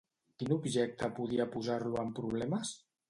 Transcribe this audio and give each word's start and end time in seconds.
Quin 0.43 0.53
objecte 0.55 1.09
podia 1.19 1.47
posar-lo 1.57 2.01
en 2.05 2.11
problemes? 2.21 2.77